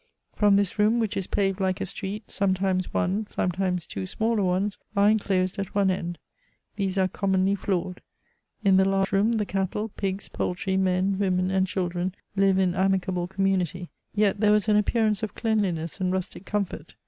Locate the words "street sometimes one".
1.85-3.27